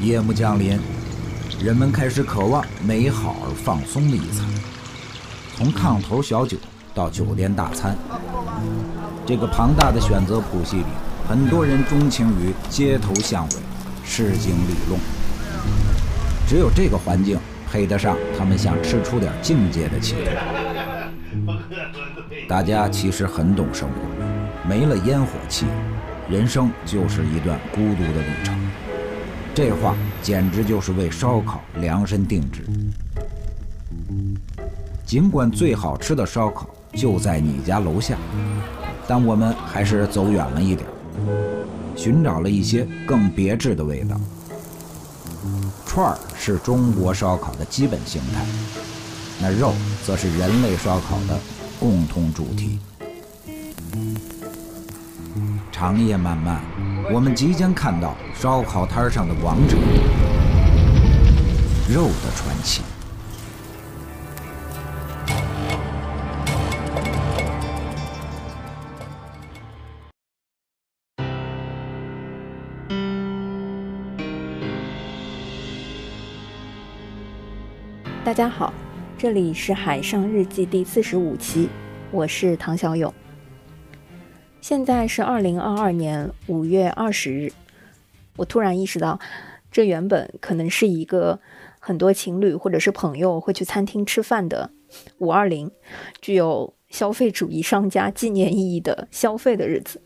[0.00, 0.80] 夜幕降临，
[1.62, 4.46] 人们开始渴望美好而放松的一餐。
[5.54, 6.56] 从炕头小酒
[6.94, 7.94] 到酒店大餐，
[9.26, 10.86] 这个庞大的选择谱系里，
[11.28, 13.56] 很多人钟情于街头巷尾、
[14.02, 14.98] 市井里弄。
[16.48, 17.38] 只有这个环境
[17.70, 20.30] 配得上他们想吃出点境界的企图。
[22.48, 23.96] 大家其实很懂生活，
[24.66, 25.66] 没了烟火气，
[26.28, 28.58] 人生就是一段孤独的旅程。
[29.54, 32.64] 这话简直就是为烧烤量身定制。
[35.04, 38.16] 尽管最好吃的烧烤就在你家楼下，
[39.06, 40.88] 但我们还是走远了一点，
[41.94, 44.18] 寻找了一些更别致的味道。
[45.84, 48.44] 串儿是中国烧烤的基本形态，
[49.40, 51.38] 那肉则是人类烧烤的
[51.78, 52.78] 共同主题。
[55.84, 56.62] 长夜漫漫，
[57.12, 59.76] 我们即将看到烧烤摊上的王者——
[61.92, 62.82] 肉的传奇。
[78.24, 78.72] 大家好，
[79.18, 81.68] 这里是《海上日记》第四十五期，
[82.10, 83.12] 我是唐小勇。
[84.64, 87.52] 现在是二零二二年五月二十日，
[88.36, 89.20] 我突然意识到，
[89.70, 91.38] 这原本可能是一个
[91.78, 94.70] 很多情侣或者是朋友会去餐厅吃饭的
[95.18, 95.70] 五二零，
[96.22, 100.00] 具有消费主义商家纪念意义的消费的日子。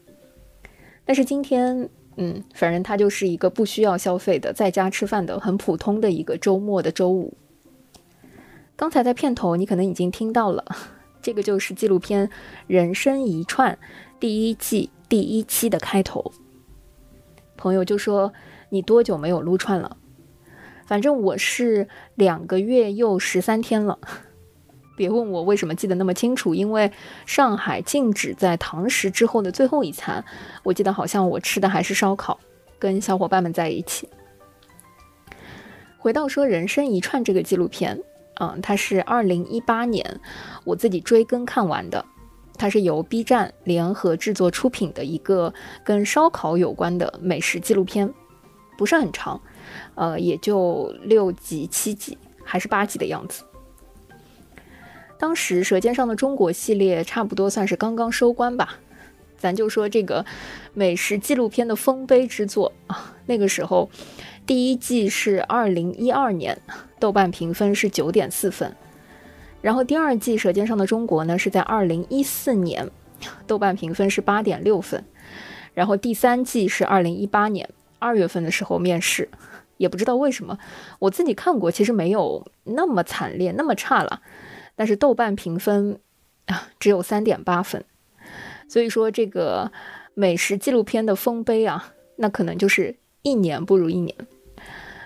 [1.04, 7.32] 但是今天，嗯，反正它就是一个不需要消费的，在家吃饭的很普通的一个周末的周五。
[8.74, 10.64] 刚才在片头，你可能已经听到了，
[11.22, 12.26] 这个就是纪录片
[12.66, 13.72] 《人生一串》。
[14.20, 16.32] 第一季第一期的开头，
[17.56, 18.32] 朋友就说
[18.70, 19.96] ：“你多久没有撸串了？”
[20.86, 23.98] 反正我是两个月又十三天了。
[24.96, 26.90] 别问我为什么记得那么清楚，因为
[27.26, 30.24] 上海禁止在堂食之后的最后一餐，
[30.64, 32.40] 我记得好像我吃的还是烧烤，
[32.80, 34.08] 跟小伙伴们在一起。
[35.96, 38.00] 回到说《人生一串》这个纪录片，
[38.40, 40.20] 嗯，它是二零一八年
[40.64, 42.04] 我自己追更看完的。
[42.58, 45.54] 它是由 B 站联合制作出品的一个
[45.84, 48.12] 跟烧烤有关的美食纪录片，
[48.76, 49.40] 不是很长，
[49.94, 53.44] 呃，也就六集、七集还是八集的样子。
[55.18, 58.74] 当时《舌尖上的中国》系列差不多算是刚刚收官吧，
[59.36, 60.26] 咱就说这个
[60.74, 63.88] 美食纪录片的丰碑之作啊，那个时候
[64.46, 66.60] 第一季是二零一二年，
[66.98, 68.74] 豆瓣评分是九点四分。
[69.68, 72.90] 然后第二季《舌尖上的中国》呢是在二零一四年，
[73.46, 75.04] 豆瓣评分是八点六分。
[75.74, 77.68] 然后第三季是二零一八年
[77.98, 79.28] 二月份的时候面试，
[79.76, 80.58] 也不知道为什么，
[81.00, 84.22] 我自己看过，其实没有那么惨烈，那么差了。
[84.74, 86.00] 但是豆瓣评分
[86.46, 87.84] 啊只有三点八分，
[88.70, 89.70] 所以说这个
[90.14, 94.16] 美食纪录片的丰碑啊，那可能就是一年不如一年。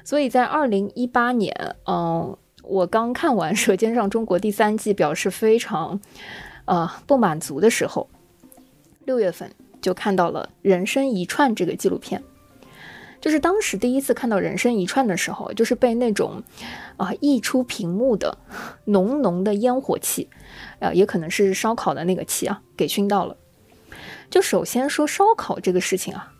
[0.05, 2.39] 所以在二零一八年，嗯。
[2.63, 6.01] 我刚看完《舌尖上中国》第三季，表示非常，
[6.65, 8.09] 呃不满足的时候，
[9.05, 12.23] 六月份就看到了《人生一串》这个纪录片。
[13.21, 16.43] 就是当时第一次看到《人生一串》的时候，就是被那种，
[16.97, 18.39] 啊溢出屏幕的
[18.87, 20.29] 浓浓的烟火气，
[20.81, 23.37] 啊也可能是烧烤的那个气啊，给熏到了。
[24.31, 26.33] 就首先说烧烤这个事情啊。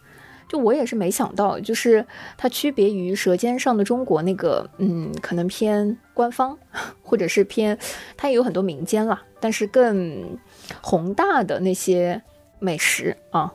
[0.53, 6.59] 就我也是没想到，就是它区别于《舌尖上的中国》那个，嗯，可能偏官方，
[7.03, 7.79] 或者是偏，
[8.19, 10.39] 它也有很多民间啦，但是更
[10.83, 12.21] 宏大的那些
[12.59, 13.51] 美食啊，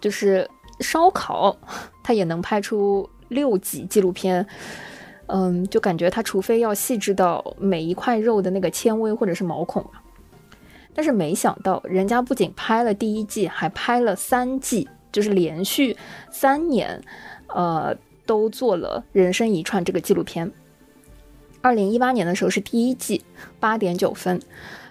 [0.00, 0.48] 就是
[0.80, 1.54] 烧烤，
[2.02, 4.46] 它也能拍出六集纪录片，
[5.26, 9.84] 嗯，就感觉它除非要细致到每一块肉的那个纤维或者是毛孔，
[10.94, 14.88] 但是没想到人家不仅拍了第一季，还拍了三季。
[15.12, 15.96] 就是连续
[16.30, 17.02] 三年，
[17.48, 17.94] 呃，
[18.26, 20.50] 都做了《人生一串》这个纪录片。
[21.60, 23.22] 二零一八年的时候是第一季，
[23.60, 24.40] 八点九分；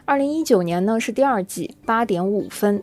[0.06, 2.81] 二零一九年呢是第二季，八点五分。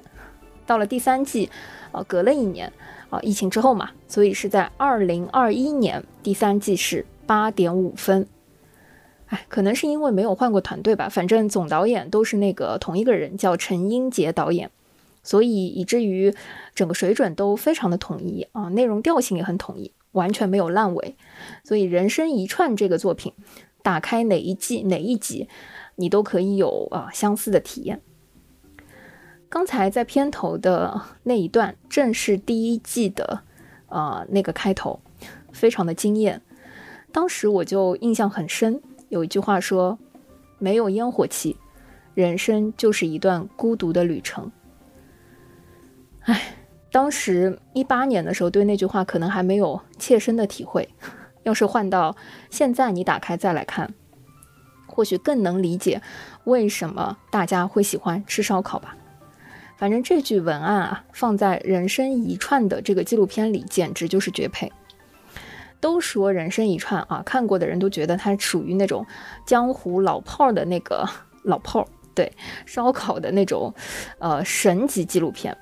[0.66, 1.48] 到了第三季，
[1.92, 2.70] 呃，隔了一年，
[3.08, 8.26] 啊，疫情之后嘛，所以是在二零二一年第三季是八点五分。
[9.28, 14.70] 哎，可能是因为没有换过团队吧，反正总导演都是那个同一个人，叫陈英杰导演。
[15.22, 16.34] 所以以至于
[16.74, 21.16] 整个水准都非常的统一啊，内容调性也很统一，完全没有烂尾。
[21.64, 23.32] 所以《人生一串》这个作品，
[23.82, 25.48] 打开哪一季哪一集，
[25.96, 28.00] 你都可以有啊相似的体验。
[29.50, 33.42] 刚才在片头的那一段，正是第一季的，
[33.88, 35.00] 呃，那个开头，
[35.52, 36.42] 非常的惊艳。
[37.10, 39.98] 当时我就印象很深，有一句话说
[40.60, 41.56] ：“没有烟火气，
[42.14, 44.52] 人生就是一段孤独的旅程。”
[46.28, 46.56] 哎，
[46.92, 50.86] 当时一八年的时候，对那句话可能还没有切身的体会。
[51.42, 52.14] 要是换到
[52.50, 53.94] 现在，你打开再来看，
[54.86, 56.02] 或许更能理解
[56.44, 58.94] 为什么大家会喜欢吃烧烤吧。
[59.78, 64.70] 反正这句文案啊，放在《人生一串》的这个纪录片里，简直就是绝配。
[65.80, 69.06] 都说《人生一串》啊，看过的人都觉得它属于那种
[69.46, 71.08] 江湖老炮儿的那个
[71.44, 72.30] 老炮儿，对
[72.66, 73.72] 烧烤的那种，
[74.18, 75.56] 呃，神级纪录片。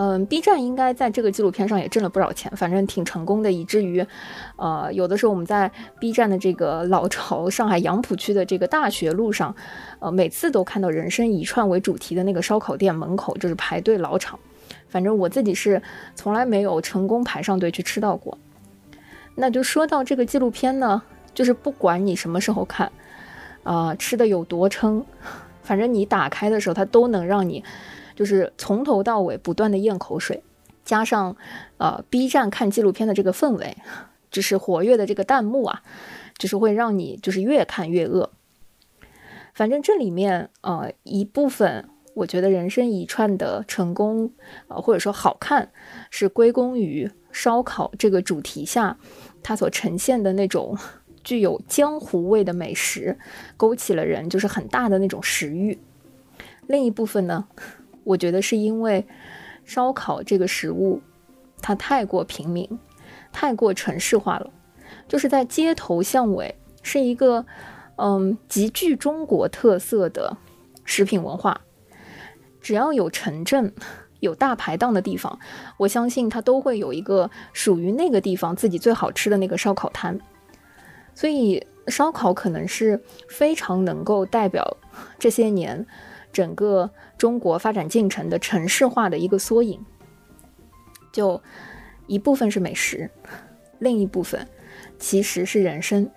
[0.00, 4.06] 嗯，B 站应该在这个纪录片上也挣了不少钱，反正挺成功的，以至于，
[4.54, 5.68] 呃，有的时候我们在
[5.98, 9.52] B 站的这个老巢上海杨浦区的这个大学路上，
[9.98, 14.38] 呃，每次都看到“人生一串”为主题的那个烧烤店门口就是排队老场。
[14.88, 15.82] 反正我自己是
[16.14, 18.38] 从来没有成功排上队去吃到过。
[19.34, 21.02] 那就说到这个纪录片呢，
[21.34, 22.92] 就是不管你什么时候看，
[23.64, 25.04] 啊，吃的有多撑，
[25.64, 27.64] 反正你打开的时候，它都能让你。
[28.18, 30.42] 就是从头到尾不断的咽口水，
[30.84, 31.36] 加上，
[31.76, 33.76] 呃，B 站看纪录片的这个氛围，
[34.28, 35.82] 就是活跃的这个弹幕啊，
[36.36, 38.32] 就是会让你就是越看越饿。
[39.54, 44.32] 反正这里面，呃，一部分我觉得人生一串的成功，
[44.66, 45.70] 呃，或者说好看，
[46.10, 48.98] 是归功于烧烤这个主题下，
[49.44, 50.76] 它所呈现的那种
[51.22, 53.16] 具有江湖味的美食，
[53.56, 55.78] 勾起了人就是很大的那种食欲。
[56.66, 57.46] 另一部分呢？
[58.08, 59.06] 我觉得是因为
[59.66, 61.02] 烧烤这个食物，
[61.60, 62.78] 它太过平民，
[63.32, 64.50] 太过城市化了，
[65.06, 67.44] 就是在街头巷尾，是一个
[67.96, 70.38] 嗯极具中国特色的
[70.86, 71.60] 食品文化。
[72.62, 73.74] 只要有城镇、
[74.20, 75.38] 有大排档的地方，
[75.76, 80.18] 我相信它都会有一个属于那个地方自己最好吃的那个烧烤摊。
[81.14, 84.78] 所以，烧烤可能是非常能够代表
[85.18, 85.86] 这些年。
[86.32, 89.84] 整个中国发展进程的城市化的一个缩影，
[91.12, 91.40] 就
[92.06, 93.10] 一部分是美食，
[93.78, 94.46] 另一部分
[94.98, 96.08] 其实是人生。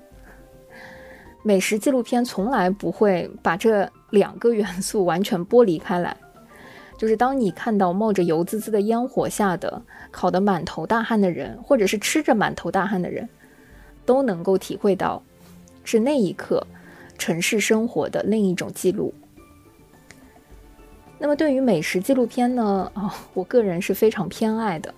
[1.43, 6.15] 美食纪录片从来不会把这两个元素完全剥离开来，
[6.97, 9.81] 就是当你看到冒着油滋滋的烟火下的
[10.11, 13.27] 烤得满头大汗的人，或者是吃着满头大汗的人，
[14.05, 15.23] 都能够体会到
[15.83, 16.67] 是那一刻
[17.17, 19.11] 城市生活的另一种记录。
[21.21, 22.91] 那么对于美食纪录片呢？
[22.95, 24.91] 哦，我个人是非常偏爱的，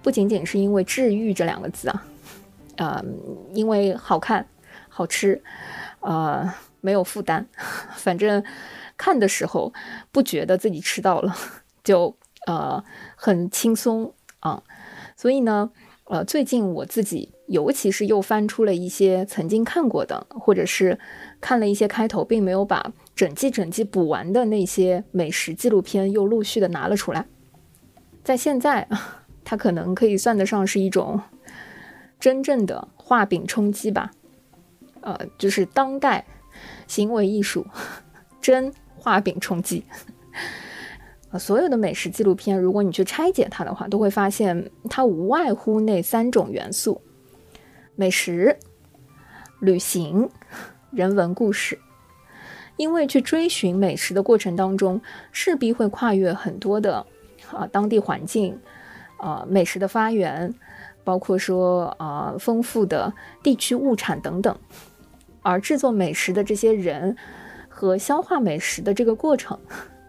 [0.00, 2.06] 不仅仅是因为“治愈”这两个字啊，
[2.76, 3.04] 呃，
[3.52, 4.46] 因为好看、
[4.88, 5.42] 好吃，
[5.98, 6.48] 呃，
[6.80, 7.46] 没有负担，
[7.96, 8.44] 反正
[8.96, 9.72] 看的时候
[10.12, 11.34] 不觉得自己吃到了，
[11.82, 12.16] 就
[12.46, 12.84] 呃
[13.16, 14.62] 很轻松啊。
[15.16, 15.72] 所以呢，
[16.04, 21.00] 呃，最近我自己尤其是又翻出了一些曾经看过的，或者是
[21.40, 22.92] 看了一些开头，并没有把。
[23.16, 27.26] 整季整季补完的那些美食纪录片又陆续的拿了出来，
[28.22, 28.86] 在现在，
[29.42, 31.18] 它可能可以算得上是一种
[32.20, 34.10] 真正的画饼充饥吧，
[35.00, 36.26] 呃，就是当代
[36.86, 37.66] 行为艺术，
[38.42, 39.82] 真画饼充饥。
[41.30, 47.00] 啊， 所有的美食纪录片，如果你去拆解它的话，都会发现它无外乎那三种元素：
[47.94, 48.58] 美食、
[49.60, 50.28] 旅行、
[50.90, 51.78] 人文故事。
[52.76, 55.00] 因为去追寻美食的过程当中，
[55.32, 57.04] 势必会跨越很多的
[57.50, 58.58] 啊当地环境，
[59.18, 60.54] 啊美食的发源，
[61.02, 64.54] 包括说啊丰富的地区物产等等，
[65.42, 67.16] 而制作美食的这些人
[67.68, 69.58] 和消化美食的这个过程，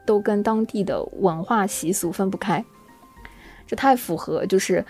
[0.05, 2.65] 都跟当地的文化习俗分不开，
[3.65, 4.85] 这太符合就是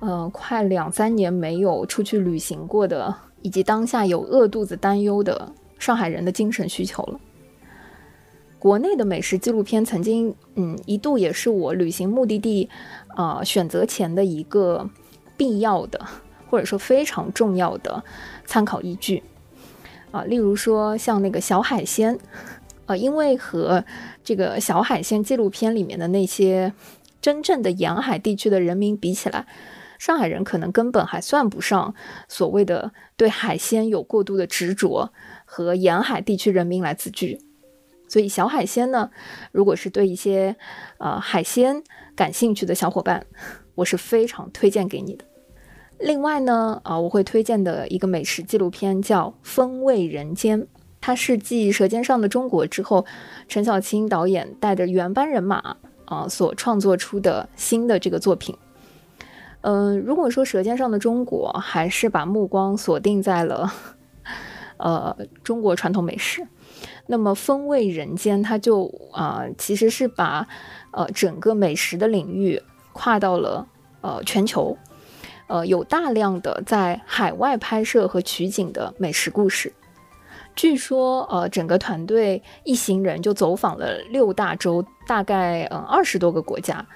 [0.00, 5.52] 嗯快两三年没有出去旅行过的，以及当下有饿肚子担忧的。
[5.82, 7.18] 上海人的精神需求了。
[8.60, 12.70] 国内的美食纪录片曾经，嗯，一度也是我旅行目的地，
[13.08, 14.88] 啊，选择前的一个
[15.36, 16.00] 必要的，
[16.48, 18.04] 或者说非常重要的
[18.46, 19.24] 参考依据，
[20.12, 22.16] 啊，例如说像那个小海鲜，
[22.86, 23.84] 呃，因为和
[24.22, 26.72] 这个小海鲜纪录片里面的那些
[27.20, 29.46] 真正的沿海地区的人民比起来，
[29.98, 31.92] 上海人可能根本还算不上
[32.28, 35.12] 所谓的对海鲜有过度的执着。
[35.54, 37.38] 和沿海地区人民来自居，
[38.08, 39.10] 所以小海鲜呢，
[39.52, 40.56] 如果是对一些
[40.96, 41.82] 呃海鲜
[42.16, 43.26] 感兴趣的小伙伴，
[43.74, 45.26] 我是非常推荐给你的。
[45.98, 50.62] 另外呢，啊，我会推荐的一个美食纪录片叫《风味人间》，
[51.02, 53.04] 它是继《舌尖上的中国》之后，
[53.46, 58.56] 陈小青导演带着原班人马啊所创作出的新的这个作品。
[59.60, 63.70] 嗯，如果说《舌尖上的中国》还是把目光锁定在了
[64.82, 66.46] 呃中国传统美食，
[67.06, 70.46] 那么《风味人间》它就啊其实是把
[70.90, 72.60] 呃整个美食的领域
[72.92, 73.66] 跨到了
[74.00, 74.76] 呃全球，
[75.46, 79.72] 呃有大量的在海外拍摄和取景的美食故事。
[80.54, 86.86] 据说呃整个团队一行人就走访了六大洲，大概嗯二十多个国家，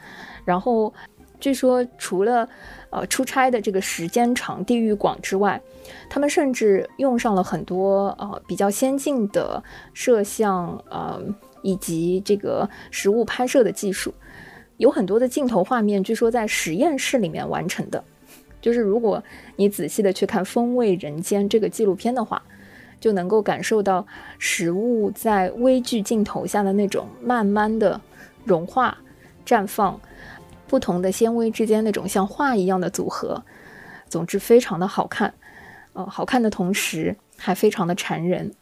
[0.45, 0.93] 然后。
[1.39, 2.49] 据说，除了
[2.91, 5.61] 呃出差的这个时间长、地域广之外，
[6.09, 9.63] 他们甚至用上了很多呃比较先进的
[9.93, 11.23] 摄像呃
[11.63, 14.13] 以及这个实物拍摄的技术，
[14.79, 18.03] 有很多的镜头画面，据说在实验室里面完成的。
[18.61, 19.23] 就是如果
[19.57, 22.43] 你仔细的去看《风味人间》这个纪录片的话，
[22.99, 24.05] 就能够感受到
[24.39, 28.01] 食物在微距镜头下的那种慢慢的
[28.45, 28.97] 融化、
[29.47, 30.01] 绽放。
[30.69, 33.45] 不同的纤维之间那种像画一样的组合，
[34.09, 35.35] 总之非常的好看，
[35.93, 38.53] 呃，好看的同时还非常的馋人。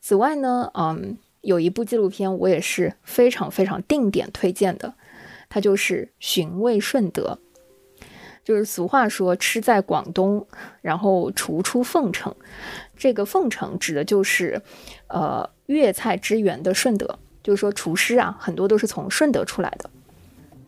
[0.00, 4.94] 此外呢，嗯，有一部纪录片我也是非常非常定点推荐的，
[5.48, 7.38] 它就是《寻味顺德》，
[8.44, 10.46] 就是俗话说吃在广东，
[10.82, 12.34] 然后厨出凤城，
[12.96, 14.60] 这个凤城指的就是
[15.08, 19.90] 呃粤菜之源的顺德，就是说厨师啊很多都是从顺德出来的。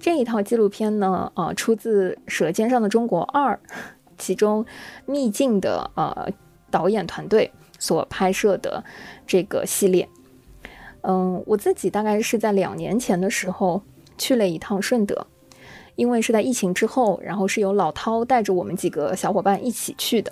[0.07, 3.55] 这一套纪录片呢，呃，出自《舌尖上的中国二》，
[4.17, 4.65] 其中
[5.05, 6.29] 秘境的呃
[6.71, 8.85] 导演团队所拍摄的
[9.27, 10.09] 这个系列。
[11.01, 13.83] 嗯，我自己大概是在两年前的时候
[14.17, 15.27] 去了一趟顺德，
[15.97, 20.31] 因为是在疫情之后，然后是由老涛带着我们几个小伙伴一起去的，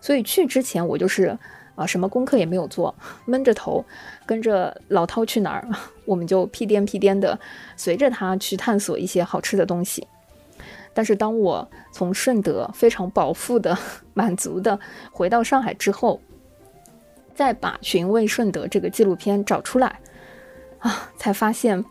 [0.00, 1.36] 所以去之前我就是。
[1.74, 2.94] 啊，什么功课也没有做，
[3.26, 3.84] 闷着头
[4.24, 5.68] 跟着老涛去哪儿，
[6.06, 7.38] 我们就屁颠屁颠的
[7.76, 10.06] 随着他去探索一些好吃的东西。
[10.94, 13.76] 但是当我从顺德非常饱腹的、
[14.14, 14.80] 满足的
[15.12, 16.20] 回到上海之后，
[17.34, 20.00] 再把《寻味顺德》这个纪录片找出来，
[20.78, 21.84] 啊，才发现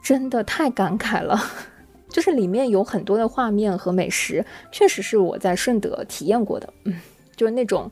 [0.00, 1.42] 真的太感慨了。
[2.08, 7.00] 就是里面有很多的画面和美食，确实是我在顺德体验过的，嗯，
[7.34, 7.90] 就是那种。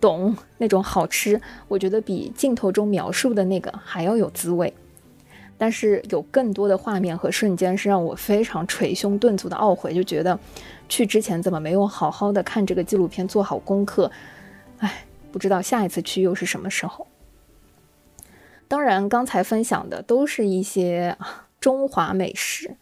[0.00, 4.72] 懂那种好吃，我觉得比镜头中描述的那个还要有滋味。
[5.58, 10.40] 但是有更多的画面和瞬间是让我非常捶胸顿足的懊悔，就觉得
[10.88, 14.10] 去之前怎么没有好好的看这个纪录片，做好功课。
[14.78, 17.06] 哎，不知道下一次去又是什么时候。
[18.66, 21.18] 当然，刚才分享的都是一些
[21.60, 22.76] 中华美食。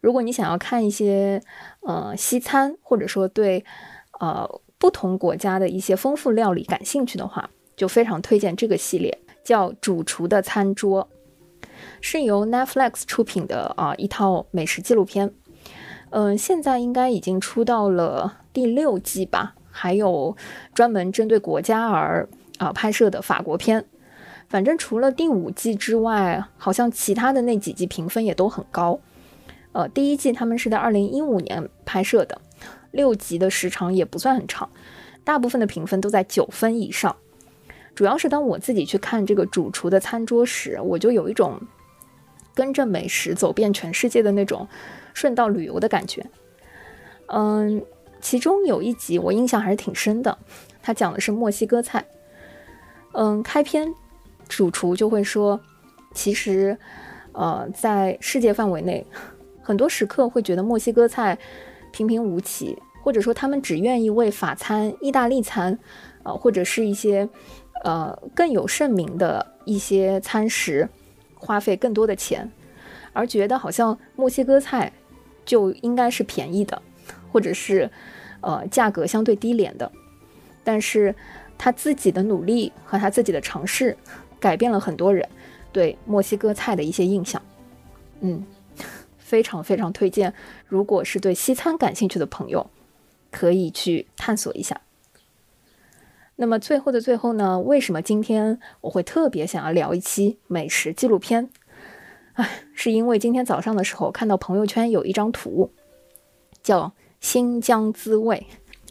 [0.00, 1.40] 如果你想要看一些
[1.82, 3.64] 呃西餐，或者说对
[4.18, 4.60] 呃。
[4.80, 11.06] 不同国家的一些丰富料理感兴趣的话，就非常推荐这个系列，叫《主厨的餐桌》，
[12.00, 15.34] 是由 Netflix 出品的啊一套美食纪录片。
[16.08, 20.34] 嗯，现在应该已经出到了第六季吧，还有
[20.72, 23.84] 专门针对国家而啊拍摄的法国片。
[24.48, 28.98] 反正除了第五季之外，好像其他的那几季评分也都很高。
[29.72, 32.40] 呃，第一季他们是在二零一五年拍摄的。
[32.90, 34.68] 六集的时长也不算很长，
[35.24, 37.16] 大部分的评分都在九分以上。
[37.94, 41.60] 主要是当我自己去看这个主厨的餐桌时，我就有一种
[42.54, 44.66] 跟着美食走遍全世界的那种
[45.12, 46.24] 顺道旅游的感觉。
[47.26, 47.84] 嗯，
[48.20, 50.38] 其中有一集我印象还是挺深的，
[50.82, 52.04] 它讲的是墨西哥菜。
[53.12, 53.92] 嗯，开篇
[54.48, 55.60] 主厨就会说，
[56.14, 56.78] 其实，
[57.32, 59.06] 呃，在世界范围内，
[59.62, 61.38] 很多食客会觉得墨西哥菜。
[61.92, 65.78] 平平无奇，或者说他们只愿意为法餐、意大利餐，
[66.22, 67.28] 呃，或者是一些
[67.84, 70.88] 呃更有盛名的一些餐食，
[71.34, 72.50] 花费更多的钱，
[73.12, 74.92] 而觉得好像墨西哥菜
[75.44, 76.80] 就应该是便宜的，
[77.32, 77.90] 或者是
[78.40, 79.90] 呃价格相对低廉的。
[80.62, 81.14] 但是
[81.56, 83.96] 他自己的努力和他自己的尝试，
[84.38, 85.26] 改变了很多人
[85.72, 87.40] 对墨西哥菜的一些印象。
[88.20, 88.44] 嗯。
[89.30, 90.34] 非常非常推荐，
[90.66, 92.68] 如果是对西餐感兴趣的朋友，
[93.30, 94.80] 可以去探索一下。
[96.34, 101.48] 那么最后的最后呢，为什么今天我会特别想要聊一期美食纪录片？
[102.32, 105.70] 哎，是因为今天早上的时候看到朋友圈有一张图，
[106.60, 106.86] 叫
[107.20, 108.48] 《新疆滋味》，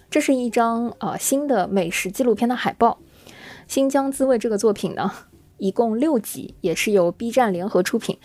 [0.10, 3.00] 这是一张呃新的美食纪录片的海报。
[3.68, 5.12] 《新疆滋味》这个作品呢，
[5.58, 8.18] 一共六集，也是由 B 站联合出品。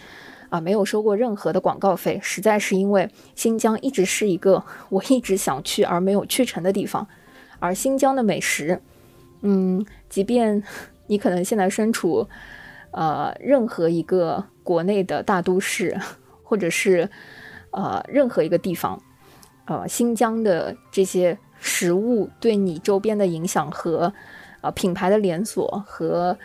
[0.51, 7.07] 啊，没有收过任何的广告费，实在是因为新疆一直是一个我一直想去而没有去成的地方，
[7.59, 8.81] 而新疆的美食，
[9.43, 10.63] 嗯，即便
[11.09, 12.29] 你可能现在身处
[12.93, 15.99] 呃任何一个国内的大都市，
[16.43, 17.11] 或者是
[17.71, 19.03] 呃任何一个地方，
[19.67, 24.13] 呃，新疆的这些食物对你周边的影响和
[24.61, 26.39] 呃品牌的连锁和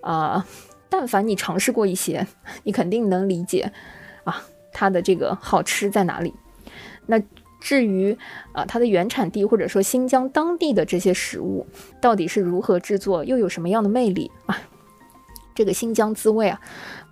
[0.00, 0.44] 啊，
[0.92, 2.26] 但凡你尝试过一些，
[2.64, 3.72] 你肯定能理解
[4.24, 6.34] 啊它的这个好吃在哪里。
[7.06, 7.18] 那。
[7.64, 8.18] 至于
[8.50, 11.64] 啊，它的原产地或者说新疆当地的这些食物
[12.00, 14.58] 到底是如何制作，又有什么样的魅力啊？
[15.54, 16.60] 这个新疆滋味啊，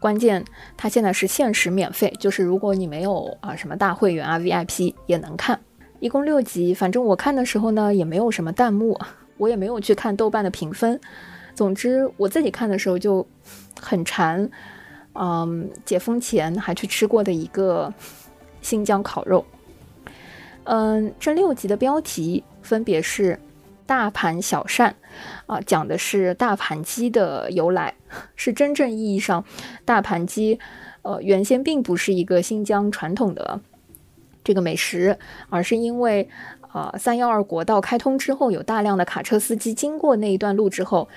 [0.01, 0.45] 关键
[0.77, 5.61] 它现在是限时免费，就是如果你没有啊什么大会员啊 VIP 也能看，
[6.01, 6.75] 一共六集。
[6.75, 8.99] 反正我看的时候呢，也没有什么弹幕，
[9.37, 11.01] 我也没有去看豆瓣的评分。
[11.61, 13.27] 总之我自己看的时候就
[13.79, 14.51] 很馋，
[15.13, 17.93] 嗯，解封前还去吃过的一个
[18.63, 19.45] 新疆烤肉。
[20.65, 23.39] 嗯，这六集的标题分别是
[23.85, 24.97] “大盘小扇”，
[25.45, 27.93] 啊，讲的是大盘鸡的由来，
[28.37, 29.45] 是真正意义上
[29.85, 30.59] 大盘鸡，
[31.03, 33.61] 呃，原先并不是一个新疆传统的
[34.43, 35.19] 这个美食，
[35.51, 36.27] 而是因为
[36.73, 41.09] 啊，三幺二国道开通之后，有大量的卡车司机经过那一段路之后，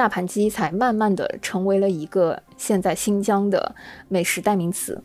[0.00, 3.74] 大盘鸡才慢慢的成为了一个现在新疆的
[4.08, 5.04] 美食代名词。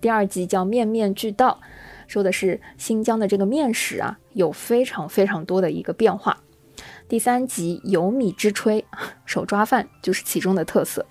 [0.00, 1.60] 第二集叫“面面俱到”。
[2.08, 6.36] 说的是新疆的这个面食啊，有非常非常多的一个变化。
[7.08, 8.82] 第三集有米之炊，
[9.24, 11.06] 手抓饭就是其中的特色。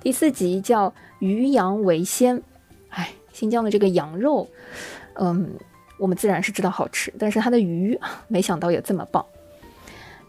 [0.00, 2.42] 第四集叫鱼羊为鲜，
[2.88, 4.48] 哎，新疆的这个羊肉，
[5.16, 5.50] 嗯，
[5.98, 9.22] 我们自然是知道好吃，但是它的鱼 没想到也这么棒。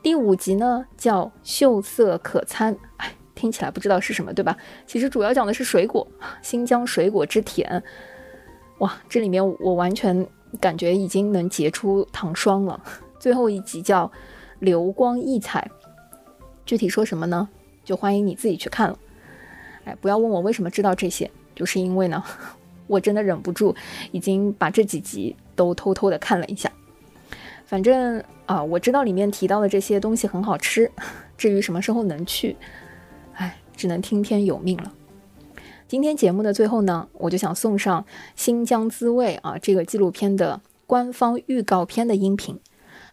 [0.02, 4.56] 第五集呢叫秀色可餐，哎，听起来不知道是什么，对吧？
[4.88, 6.08] 其实主要讲的是水果，
[6.42, 7.84] 新疆水果之甜。
[8.78, 10.26] 哇，这里面我完全
[10.62, 12.82] 感觉已经能结出糖霜了。
[13.20, 14.10] 最后一集叫
[14.60, 15.70] “流光溢彩”，
[16.66, 17.50] 具体说什么呢？
[17.84, 18.98] 就欢迎你自己去看了。
[19.84, 22.24] 哎，不要问我为什么知道这些，就是因为呢，
[22.88, 23.76] 我真的忍不住，
[24.14, 26.72] 已经把这几集都偷偷的看了一下。
[27.70, 30.92] 反正啊，我知道里面提到的这些东西很好吃，
[31.38, 32.58] 至于什么时候能去，
[33.34, 34.92] 哎，只能听天由命了。
[35.88, 38.02] 今天节目的最后呢，我就想送上
[38.36, 42.60] 《新疆滋味》啊这个纪录片的官方预告片的音频，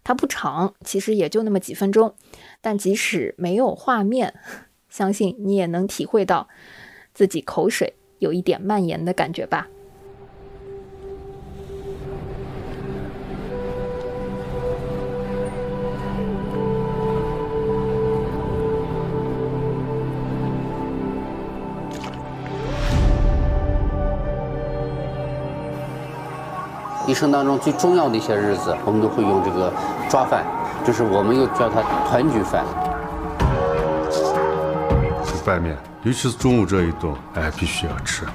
[0.03, 2.15] 它不长，其实也就那么几分钟，
[2.63, 4.33] 但即使没有画面，
[4.89, 6.49] 相信你也能体会到
[7.13, 9.69] 自己口水有一点蔓延的感觉吧。
[27.17, 29.73] 生当中最重要的一些日子，我们都会用这个
[30.07, 30.45] 抓饭，
[30.85, 32.63] 就是我们又叫它团聚饭。
[35.25, 38.27] 吃拌面，尤其是中午这一顿，哎，必须要吃。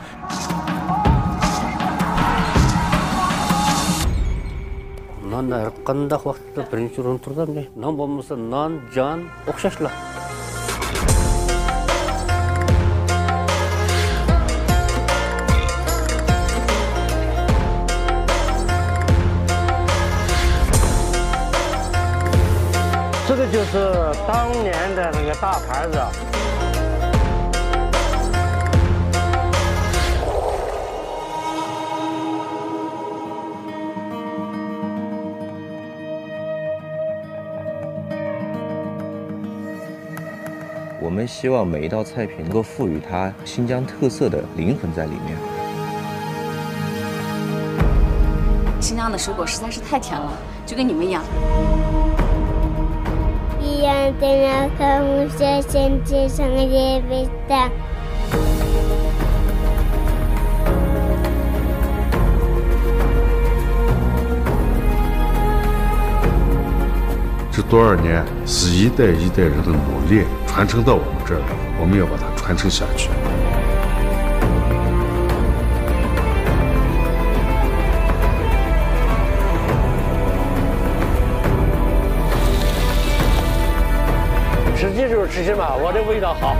[23.51, 23.91] 就是
[24.25, 25.99] 当年的那个大牌子。
[41.01, 45.37] 我们希望每一道菜品能够赋予它新疆特色的灵魂在里面。
[48.79, 50.31] 新疆的水果实在是太甜了，
[50.65, 51.21] 就跟你们一样。
[67.51, 71.41] 这多少年是一代一代人的努力传承到我们这儿，
[71.79, 73.09] 我们要把它传承下去。
[85.33, 86.57] 使劲嘛，我这味道好。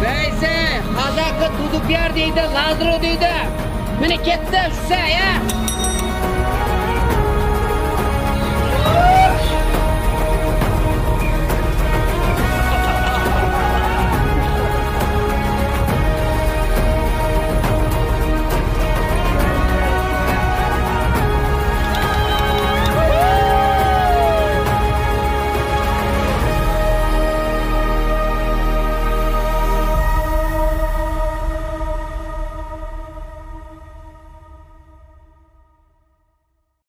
[0.00, 0.48] 谁谁，
[0.96, 3.26] 阿达克多多皮尔的，拉祖的，
[3.98, 5.73] 我给你介绍一下呀。